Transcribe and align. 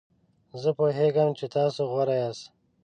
زه 0.61 0.69
پوهیږم 0.77 1.29
چې 1.37 1.45
تاسو 1.55 1.81
غوره 1.91 2.15
یاست. 2.21 2.45